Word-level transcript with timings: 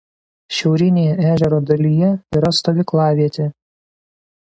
Šiaurinėje 0.59 1.27
ežero 1.33 1.61
dalyje 1.73 2.11
yra 2.41 2.53
stovyklavietė. 2.63 3.51